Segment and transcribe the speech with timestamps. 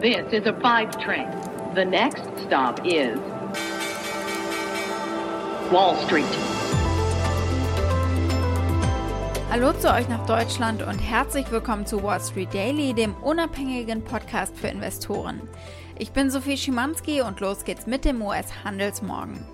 [0.00, 1.28] This is a five train.
[1.74, 3.18] The next stop is
[5.70, 6.24] Wall Street.
[9.50, 14.56] Hallo zu euch nach Deutschland und herzlich willkommen zu Wall Street Daily, dem unabhängigen Podcast
[14.56, 15.42] für Investoren.
[15.98, 19.44] Ich bin Sophie Schimanski und los geht's mit dem US-Handelsmorgen.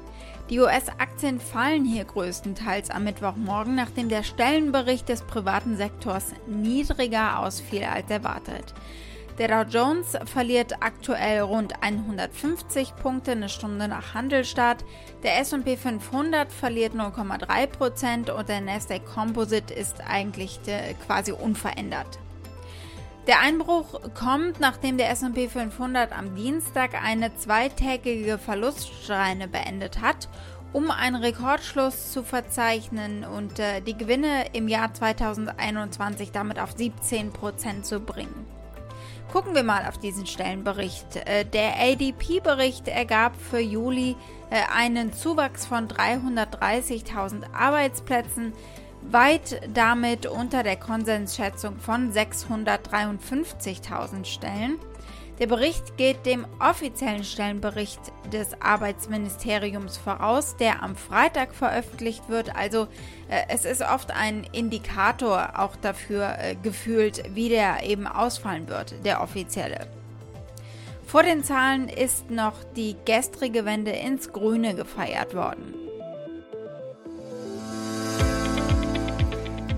[0.48, 7.82] Die US-Aktien fallen hier größtenteils am Mittwochmorgen, nachdem der Stellenbericht des privaten Sektors niedriger ausfiel
[7.82, 8.74] als erwartet.
[9.38, 14.82] Der Dow Jones verliert aktuell rund 150 Punkte eine Stunde nach Handelstart.
[15.24, 22.18] Der S&P 500 verliert 0,3% und der Nasdaq Composite ist eigentlich äh, quasi unverändert.
[23.26, 30.30] Der Einbruch kommt, nachdem der S&P 500 am Dienstag eine zweitägige Verluststreine beendet hat,
[30.72, 37.82] um einen Rekordschluss zu verzeichnen und äh, die Gewinne im Jahr 2021 damit auf 17%
[37.82, 38.55] zu bringen.
[39.32, 41.16] Gucken wir mal auf diesen Stellenbericht.
[41.16, 44.16] Äh, der ADP-Bericht ergab für Juli
[44.50, 48.52] äh, einen Zuwachs von 330.000 Arbeitsplätzen,
[49.02, 54.78] weit damit unter der Konsensschätzung von 653.000 Stellen.
[55.38, 58.00] Der Bericht geht dem offiziellen Stellenbericht
[58.32, 62.56] des Arbeitsministeriums voraus, der am Freitag veröffentlicht wird.
[62.56, 62.88] Also
[63.28, 68.94] äh, es ist oft ein Indikator auch dafür äh, gefühlt, wie der eben ausfallen wird,
[69.04, 69.86] der offizielle.
[71.04, 75.85] Vor den Zahlen ist noch die gestrige Wende ins Grüne gefeiert worden.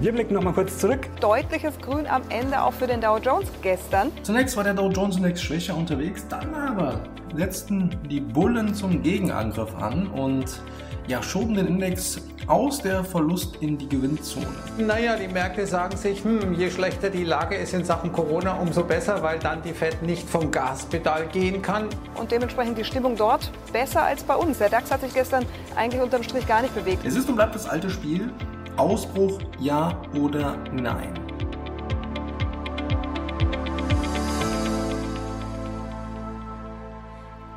[0.00, 1.08] Wir blicken nochmal kurz zurück.
[1.20, 4.12] Deutliches Grün am Ende auch für den Dow Jones gestern.
[4.22, 7.00] Zunächst war der Dow Jones Index schwächer unterwegs, dann aber
[7.34, 10.44] setzten die Bullen zum Gegenangriff an und
[11.08, 14.46] ja, schoben den Index aus der Verlust in die Gewinnzone.
[14.78, 18.84] Naja, die Märkte sagen sich, hm, je schlechter die Lage ist in Sachen Corona, umso
[18.84, 21.88] besser, weil dann die Fed nicht vom Gaspedal gehen kann.
[22.14, 24.58] Und dementsprechend die Stimmung dort besser als bei uns.
[24.58, 27.05] Der DAX hat sich gestern eigentlich unterm Strich gar nicht bewegt.
[27.05, 28.30] Es ist und bleibt das alte Spiel.
[28.78, 31.12] Ausbruch ja oder nein?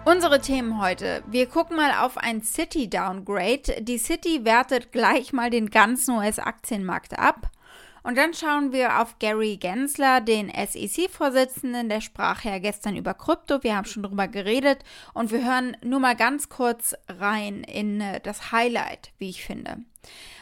[0.03, 1.23] Unsere Themen heute.
[1.27, 3.81] Wir gucken mal auf ein City Downgrade.
[3.81, 7.51] Die City wertet gleich mal den ganzen US-Aktienmarkt ab.
[8.03, 13.63] Und dann schauen wir auf Gary Gensler, den SEC-Vorsitzenden, der sprach ja gestern über Krypto.
[13.63, 18.19] Wir haben schon drüber geredet und wir hören nur mal ganz kurz rein in äh,
[18.19, 19.77] das Highlight, wie ich finde.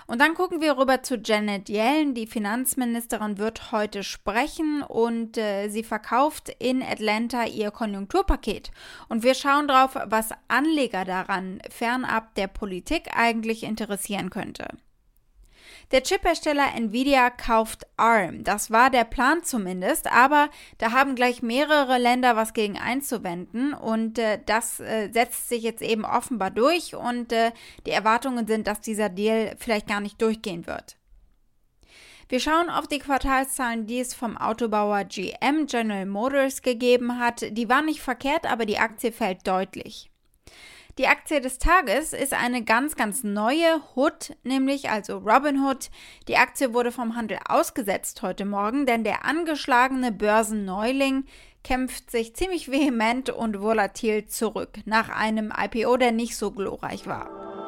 [0.08, 2.16] Und dann gucken wir rüber zu Janet Yellen.
[2.16, 8.72] Die Finanzministerin wird heute sprechen und äh, sie verkauft in Atlanta ihr Konjunkturpaket.
[9.08, 14.70] Und wir schauen drauf, was Anleger daran fernab der Politik eigentlich interessieren könnte.
[15.92, 18.44] Der Chiphersteller Nvidia kauft ARM.
[18.44, 24.20] Das war der Plan zumindest, aber da haben gleich mehrere Länder was gegen einzuwenden und
[24.20, 27.52] äh, das äh, setzt sich jetzt eben offenbar durch und äh,
[27.88, 30.96] die Erwartungen sind, dass dieser Deal vielleicht gar nicht durchgehen wird.
[32.28, 37.44] Wir schauen auf die Quartalszahlen, die es vom Autobauer GM General Motors gegeben hat.
[37.58, 40.09] Die waren nicht verkehrt, aber die Aktie fällt deutlich.
[41.00, 45.92] Die Aktie des Tages ist eine ganz, ganz neue Hood, nämlich also Robinhood.
[46.28, 51.24] Die Aktie wurde vom Handel ausgesetzt heute Morgen, denn der angeschlagene Börsenneuling
[51.64, 57.59] kämpft sich ziemlich vehement und volatil zurück nach einem IPO, der nicht so glorreich war.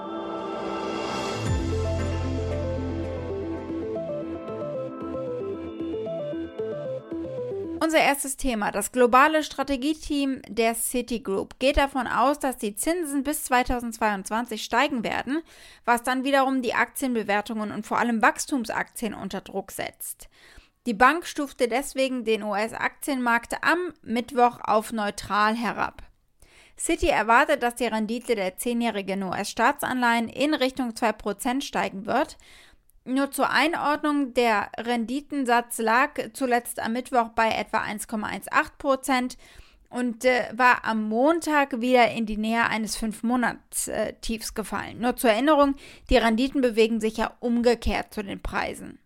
[7.84, 8.70] Unser erstes Thema.
[8.70, 15.42] Das globale Strategieteam der Citigroup geht davon aus, dass die Zinsen bis 2022 steigen werden,
[15.84, 20.30] was dann wiederum die Aktienbewertungen und vor allem Wachstumsaktien unter Druck setzt.
[20.86, 26.04] Die Bank stufte deswegen den US-Aktienmarkt am Mittwoch auf neutral herab.
[26.78, 32.38] Citi erwartet, dass die Rendite der zehnjährigen US-Staatsanleihen in Richtung 2% steigen wird
[33.06, 39.38] nur zur Einordnung, der Renditensatz lag zuletzt am Mittwoch bei etwa 1,18 Prozent
[39.90, 45.00] und äh, war am Montag wieder in die Nähe eines 5-Monats-Tiefs gefallen.
[45.00, 45.76] Nur zur Erinnerung,
[46.10, 49.00] die Renditen bewegen sich ja umgekehrt zu den Preisen.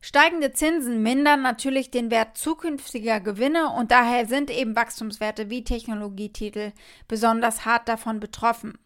[0.00, 6.72] Steigende Zinsen mindern natürlich den Wert zukünftiger Gewinne und daher sind eben Wachstumswerte wie Technologietitel
[7.06, 8.78] besonders hart davon betroffen.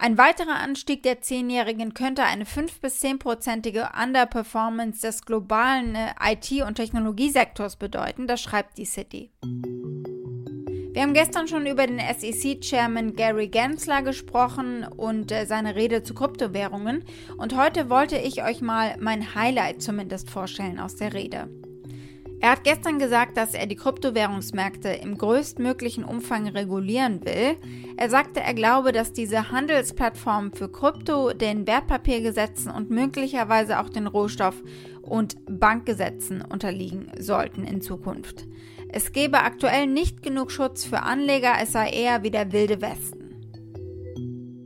[0.00, 6.62] Ein weiterer Anstieg der Zehnjährigen könnte eine 5- bis 10-prozentige Underperformance des globalen äh, IT-
[6.64, 9.32] und Technologiesektors bedeuten, das schreibt die City.
[10.92, 16.14] Wir haben gestern schon über den SEC-Chairman Gary Gensler gesprochen und äh, seine Rede zu
[16.14, 17.04] Kryptowährungen
[17.36, 21.50] und heute wollte ich euch mal mein Highlight zumindest vorstellen aus der Rede.
[22.40, 27.56] Er hat gestern gesagt, dass er die Kryptowährungsmärkte im größtmöglichen Umfang regulieren will.
[27.96, 34.06] Er sagte, er glaube, dass diese Handelsplattformen für Krypto den Wertpapiergesetzen und möglicherweise auch den
[34.06, 34.62] Rohstoff-
[35.02, 38.46] und Bankgesetzen unterliegen sollten in Zukunft.
[38.90, 43.18] Es gebe aktuell nicht genug Schutz für Anleger, es sei eher wie der wilde Westen.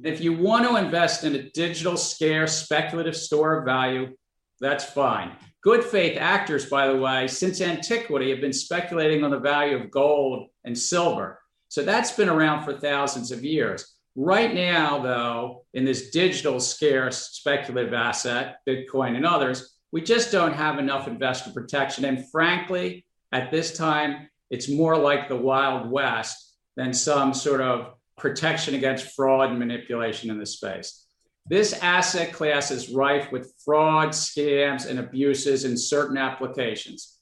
[0.04, 4.14] If you want to invest in a digital, scarce, speculative store of value,
[4.60, 5.30] that's fine.
[5.62, 9.92] Good faith actors, by the way, since antiquity have been speculating on the value of
[9.92, 11.40] gold and silver.
[11.68, 13.94] So that's been around for thousands of years.
[14.16, 20.52] Right now, though, in this digital scarce speculative asset, Bitcoin and others, we just don't
[20.52, 22.04] have enough investor protection.
[22.06, 27.94] And frankly, at this time, it's more like the Wild West than some sort of
[28.18, 31.06] protection against fraud and manipulation in the space.
[31.46, 37.18] This asset class is rife with fraud, scams, and abuses in certain applications.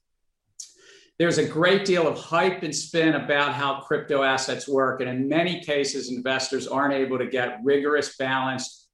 [1.18, 5.28] There's a great deal of hype and spin about how crypto assets work, and in
[5.28, 8.88] many cases, investors aren't able to get rigorous, balanced,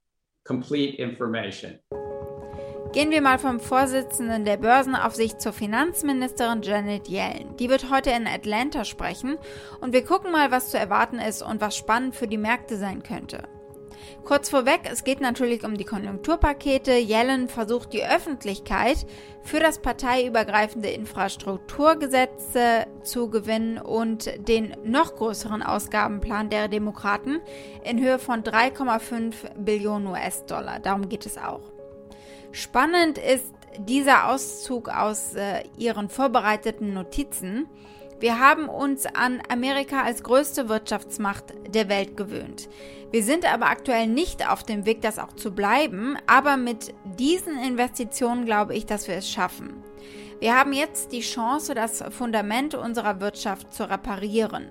[0.44, 1.78] complete information.
[2.93, 7.56] Gehen wir mal vom Vorsitzenden der Börsenaufsicht zur Finanzministerin Janet Yellen.
[7.58, 9.38] Die wird heute in Atlanta sprechen
[9.81, 13.02] und wir gucken mal, was zu erwarten ist und was spannend für die Märkte sein
[13.02, 13.43] könnte.
[14.25, 16.93] Kurz vorweg, es geht natürlich um die Konjunkturpakete.
[16.93, 19.07] Yellen versucht die Öffentlichkeit
[19.43, 22.53] für das parteiübergreifende Infrastrukturgesetz
[23.03, 27.41] zu gewinnen und den noch größeren Ausgabenplan der Demokraten
[27.85, 30.81] in Höhe von 3,5 Billionen US-Dollar.
[30.81, 31.73] Darum geht es auch.
[32.53, 37.69] Spannend ist dieser Auszug aus äh, ihren vorbereiteten Notizen.
[38.19, 42.69] Wir haben uns an Amerika als größte Wirtschaftsmacht der Welt gewöhnt.
[43.11, 47.59] Wir sind aber aktuell nicht auf dem Weg, das auch zu bleiben, aber mit diesen
[47.59, 49.83] Investitionen glaube ich, dass wir es schaffen.
[50.41, 54.67] Wir haben jetzt die Chance, das Fundament unserer Wirtschaft zu reparieren.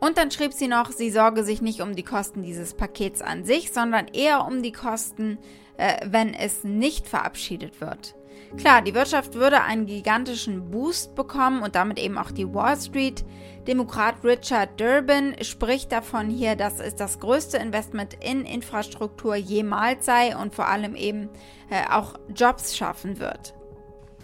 [0.00, 3.44] Und dann schrieb sie noch, sie sorge sich nicht um die Kosten dieses Pakets an
[3.44, 5.38] sich, sondern eher um die Kosten,
[5.78, 8.14] äh, wenn es nicht verabschiedet wird.
[8.56, 13.24] Klar, die Wirtschaft würde einen gigantischen Boost bekommen und damit eben auch die Wall Street.
[13.66, 20.36] Demokrat Richard Durbin spricht davon hier, dass es das größte Investment in Infrastruktur jemals sei
[20.36, 21.28] und vor allem eben
[21.70, 23.54] äh, auch Jobs schaffen wird.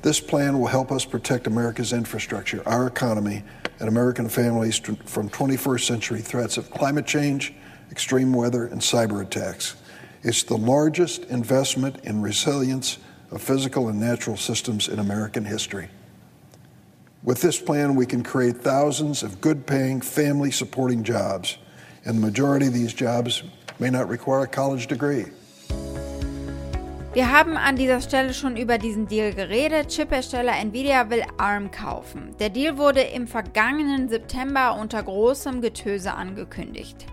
[0.02, 3.42] This plan will help us protect America's infrastructure, our economy,
[3.80, 7.52] and American families from 21st century threats of climate change,
[7.90, 9.76] extreme weather, and cyber attacks.
[10.22, 12.98] It's the largest investment in resilience
[13.30, 15.88] of physical and natural systems in American history.
[17.22, 21.58] With this plan, we can create thousands of good paying, family supporting jobs,
[22.04, 23.42] and the majority of these jobs
[23.78, 25.26] may not require a college degree.
[27.12, 29.88] Wir haben an dieser Stelle schon über diesen Deal geredet.
[29.88, 32.36] Chiphersteller Nvidia will ARM kaufen.
[32.38, 37.06] Der Deal wurde im vergangenen September unter großem Getöse angekündigt.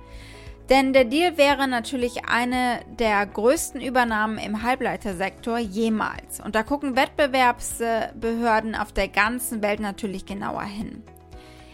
[0.70, 6.42] Denn der Deal wäre natürlich eine der größten Übernahmen im Halbleitersektor jemals.
[6.42, 11.04] Und da gucken Wettbewerbsbehörden auf der ganzen Welt natürlich genauer hin.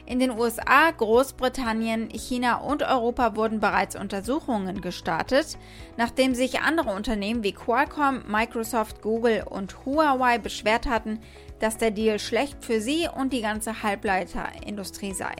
[0.05, 5.57] In den USA, Großbritannien, China und Europa wurden bereits Untersuchungen gestartet,
[5.97, 11.19] nachdem sich andere Unternehmen wie Qualcomm, Microsoft, Google und Huawei beschwert hatten,
[11.59, 15.33] dass der Deal schlecht für sie und die ganze Halbleiterindustrie sei.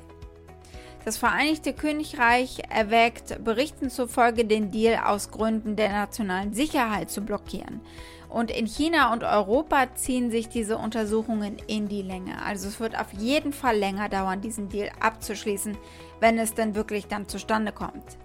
[1.05, 7.81] Das Vereinigte Königreich erwägt Berichten zufolge den Deal aus Gründen der nationalen Sicherheit zu blockieren.
[8.29, 12.41] Und in China und Europa ziehen sich diese Untersuchungen in die Länge.
[12.43, 15.77] Also es wird auf jeden Fall länger dauern, diesen Deal abzuschließen,
[16.22, 18.17] wenn es denn wirklich dann zustande kommt.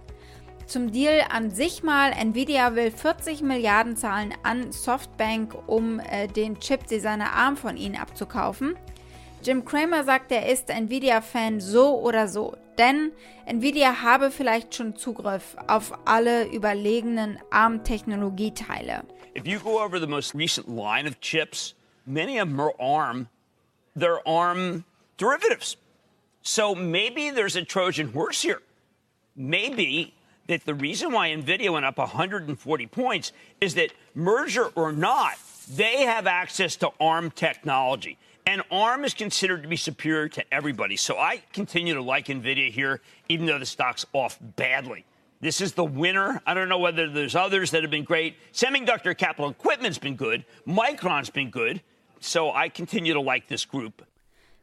[0.65, 6.59] Zum Deal an sich mal, Nvidia will 40 Milliarden zahlen an Softbank, um äh, den
[6.59, 8.75] Chip-Designer ARM von ihnen abzukaufen.
[9.43, 13.11] Jim Cramer sagt, er ist Nvidia-Fan so oder so, denn
[13.45, 19.03] Nvidia habe vielleicht schon Zugriff auf alle überlegenen ARM-Technologieteile.
[19.35, 21.75] If you go over the most recent line of chips,
[22.07, 23.27] many of them are ARM.
[23.95, 24.85] They're ARM
[25.17, 25.77] derivatives.
[26.41, 28.61] So maybe there's a Trojan horse here.
[29.35, 30.13] Maybe
[30.47, 33.31] that the reason why NVIDIA went up 140 points
[33.61, 35.33] is that merger or not,
[35.69, 38.17] they have access to ARM technology.
[38.49, 40.95] And ARM is considered to be superior to everybody.
[40.95, 45.05] So I continue to like NVIDIA here, even though the stock's off badly.
[45.39, 46.41] This is the winner.
[46.47, 48.37] I don't know whether there's others that have been great.
[48.51, 50.45] Semiconductor capital equipment's been good.
[50.67, 51.83] Micron's been good.
[52.21, 54.03] So I continue to like this group.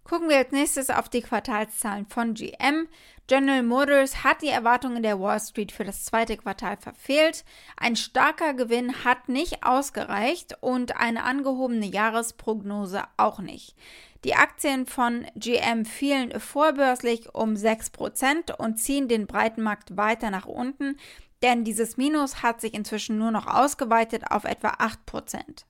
[0.04, 2.88] Gucken wir als nächstes auf die Quartalszahlen von GM.
[3.28, 7.44] General Motors hat die Erwartungen der Wall Street für das zweite Quartal verfehlt.
[7.76, 13.74] Ein starker Gewinn hat nicht ausgereicht und eine angehobene Jahresprognose auch nicht.
[14.22, 20.46] Die Aktien von GM fielen vorbörslich um 6% und ziehen den breiten Markt weiter nach
[20.46, 20.96] unten,
[21.42, 25.64] denn dieses Minus hat sich inzwischen nur noch ausgeweitet auf etwa 8%.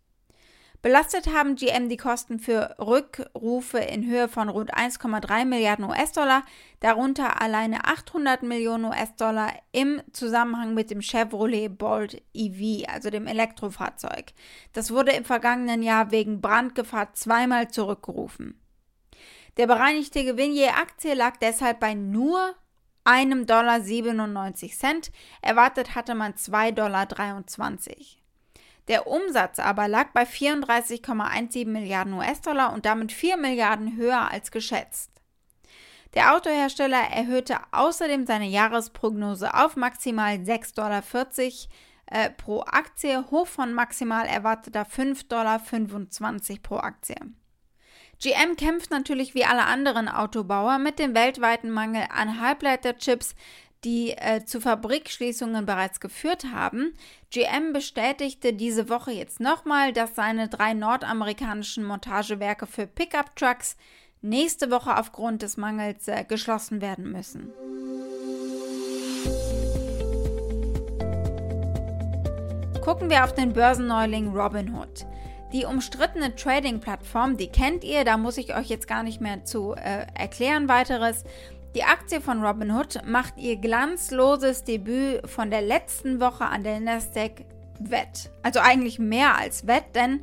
[0.83, 6.45] Belastet haben GM die Kosten für Rückrufe in Höhe von rund 1,3 Milliarden US-Dollar,
[6.81, 14.33] darunter alleine 800 Millionen US-Dollar im Zusammenhang mit dem Chevrolet Bolt EV, also dem Elektrofahrzeug.
[14.73, 18.61] Das wurde im vergangenen Jahr wegen Brandgefahr zweimal zurückgerufen.
[19.57, 22.55] Der bereinigte Gewinn je Aktie lag deshalb bei nur
[23.05, 25.11] einem Dollar 97 Cent.
[25.41, 27.07] Erwartet hatte man 2,23 Dollar.
[28.89, 35.11] Der Umsatz aber lag bei 34,17 Milliarden US-Dollar und damit 4 Milliarden höher als geschätzt.
[36.15, 41.03] Der Autohersteller erhöhte außerdem seine Jahresprognose auf maximal 6,40 Dollar
[42.07, 45.61] äh, pro Aktie, hoch von maximal erwarteter 5,25 Dollar
[46.63, 47.17] pro Aktie.
[48.19, 53.35] GM kämpft natürlich wie alle anderen Autobauer mit dem weltweiten Mangel an Halbleiterchips,
[53.87, 56.93] die äh, zu Fabrikschließungen bereits geführt haben.
[57.31, 63.77] GM bestätigte diese Woche jetzt nochmal, dass seine drei nordamerikanischen Montagewerke für Pickup-Trucks
[64.23, 67.53] nächste Woche aufgrund des Mangels äh, geschlossen werden müssen.
[72.83, 75.07] Gucken wir auf den Börsenneuling Robinhood.
[75.53, 79.75] Die umstrittene Trading-Plattform, die kennt ihr, da muss ich euch jetzt gar nicht mehr zu
[79.75, 81.23] äh, erklären weiteres.
[81.77, 87.45] Die Aktie von Robinhood macht ihr glanzloses Debüt von der letzten Woche an der Nasdaq
[87.79, 88.31] wett.
[88.43, 90.23] Also eigentlich mehr als wett, denn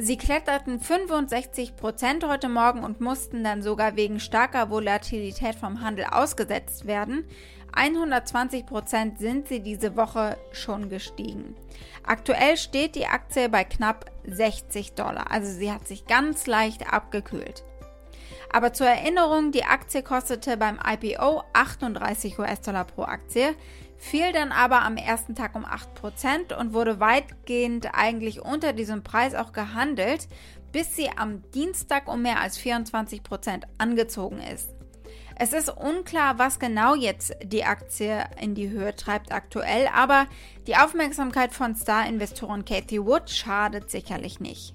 [0.00, 6.84] sie kletterten 65% heute Morgen und mussten dann sogar wegen starker Volatilität vom Handel ausgesetzt
[6.84, 7.28] werden.
[7.74, 11.54] 120% sind sie diese Woche schon gestiegen.
[12.02, 17.62] Aktuell steht die Aktie bei knapp 60 Dollar, also sie hat sich ganz leicht abgekühlt.
[18.52, 23.54] Aber zur Erinnerung, die Aktie kostete beim IPO 38 US-Dollar pro Aktie,
[23.96, 29.34] fiel dann aber am ersten Tag um 8% und wurde weitgehend eigentlich unter diesem Preis
[29.34, 30.28] auch gehandelt,
[30.70, 34.70] bis sie am Dienstag um mehr als 24% angezogen ist.
[35.36, 40.26] Es ist unklar, was genau jetzt die Aktie in die Höhe treibt aktuell, aber
[40.66, 44.74] die Aufmerksamkeit von Star-Investorin Cathy Wood schadet sicherlich nicht.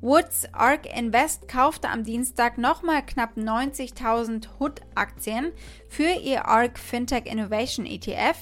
[0.00, 5.50] Woods ARK Invest kaufte am Dienstag nochmal knapp 90.000 HUD-Aktien
[5.88, 8.36] für ihr ARK Fintech Innovation ETF.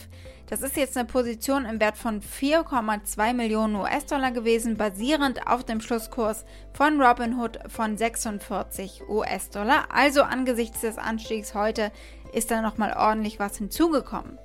[0.48, 5.80] Das ist jetzt eine Position im Wert von 4,2 Millionen US-Dollar gewesen, basierend auf dem
[5.80, 6.44] Schlusskurs
[6.74, 9.86] von Robinhood von 46 US-Dollar.
[9.90, 11.90] Also angesichts des Anstiegs heute
[12.34, 14.38] ist da nochmal ordentlich was hinzugekommen.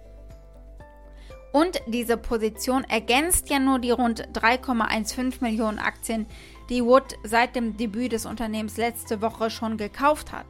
[1.52, 6.26] Und diese Position ergänzt ja nur die rund 3,15 Millionen Aktien,
[6.72, 10.48] die Wood seit dem Debüt des Unternehmens letzte Woche schon gekauft hat.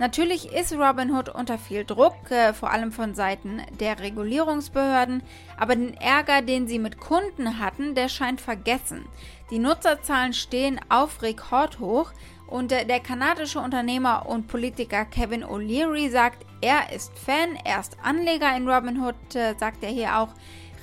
[0.00, 5.22] Natürlich ist Robinhood unter viel Druck, äh, vor allem von Seiten der Regulierungsbehörden,
[5.56, 9.04] aber den Ärger, den sie mit Kunden hatten, der scheint vergessen.
[9.52, 12.12] Die Nutzerzahlen stehen auf Rekordhoch
[12.48, 17.96] und äh, der kanadische Unternehmer und Politiker Kevin O'Leary sagt, er ist Fan, er ist
[18.02, 20.30] Anleger in Robinhood, äh, sagt er hier auch.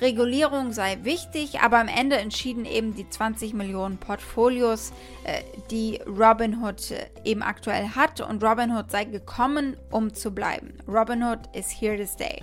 [0.00, 4.92] Regulierung sei wichtig, aber am Ende entschieden eben die 20 Millionen Portfolios,
[5.24, 10.74] äh, die Robinhood äh, eben aktuell hat und Robinhood sei gekommen, um zu bleiben.
[10.88, 12.42] Robinhood is here to stay.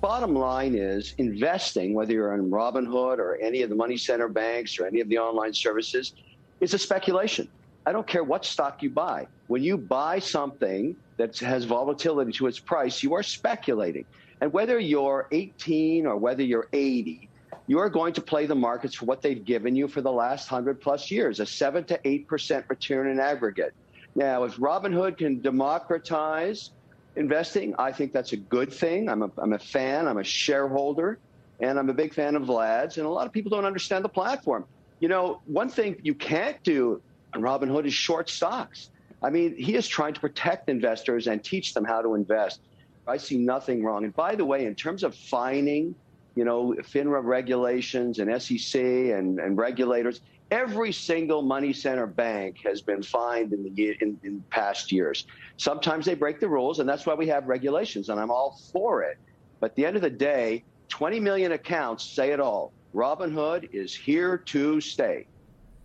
[0.00, 4.78] Bottom line is investing, whether you're in Robinhood or any of the money center banks
[4.78, 6.14] or any of the online services,
[6.60, 7.48] is a speculation.
[7.88, 9.26] I don't care what stock you buy.
[9.46, 14.04] When you buy something, that has volatility to its price, you are speculating.
[14.42, 17.30] And whether you're 18 or whether you're 80,
[17.66, 20.82] you're going to play the markets for what they've given you for the last 100
[20.82, 23.72] plus years, a 7 to 8% return in aggregate.
[24.14, 26.72] Now, if Robinhood can democratize
[27.16, 29.08] investing, I think that's a good thing.
[29.08, 31.18] I'm a, I'm a fan, I'm a shareholder,
[31.60, 32.98] and I'm a big fan of Vlad's.
[32.98, 34.66] And a lot of people don't understand the platform.
[35.00, 37.00] You know, one thing you can't do
[37.34, 38.90] on Robinhood is short stocks.
[39.22, 42.60] I mean, he is trying to protect investors and teach them how to invest.
[43.06, 44.04] I see nothing wrong.
[44.04, 45.94] And by the way, in terms of fining,
[46.34, 50.20] you know, FINRA regulations and SEC and, and regulators,
[50.50, 55.26] every single money center bank has been fined in the in, in past years.
[55.56, 59.02] Sometimes they break the rules, and that's why we have regulations, and I'm all for
[59.02, 59.18] it.
[59.60, 62.72] But at the end of the day, 20 million accounts say it all.
[62.94, 65.26] Robinhood is here to stay.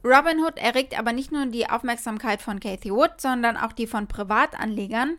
[0.04, 5.18] Robinhood erregt aber nicht nur die Aufmerksamkeit von Cathy Wood, sondern auch die von Privatanlegern.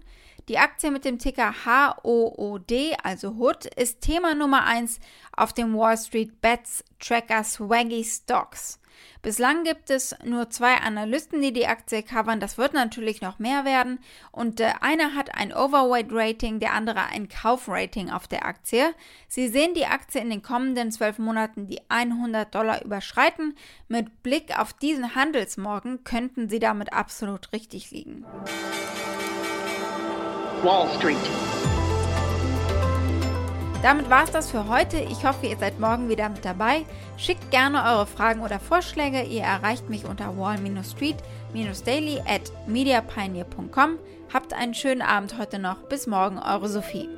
[0.49, 2.73] Die Aktie mit dem Ticker HOOD,
[3.03, 5.01] also Hood, ist Thema Nummer 1
[5.35, 8.79] auf dem Wall Street Bets Tracker Swaggy Stocks.
[9.23, 12.41] Bislang gibt es nur zwei Analysten, die die Aktie covern.
[12.41, 13.99] Das wird natürlich noch mehr werden.
[14.33, 18.95] Und äh, einer hat ein Overweight-Rating, der andere ein Kaufrating auf der Aktie.
[19.29, 23.57] Sie sehen die Aktie in den kommenden zwölf Monaten die 100 Dollar überschreiten.
[23.89, 28.25] Mit Blick auf diesen Handelsmorgen könnten sie damit absolut richtig liegen.
[30.63, 31.74] Wall Street.
[33.85, 34.97] Damit war es das für heute.
[34.97, 36.87] Ich hoffe, ihr seid morgen wieder mit dabei.
[37.19, 39.21] Schickt gerne eure Fragen oder Vorschläge.
[39.25, 43.99] Ihr erreicht mich unter wall-street-daily at mediapioneer.com.
[44.33, 45.83] Habt einen schönen Abend heute noch.
[45.91, 47.11] Bis morgen, eure Sophie.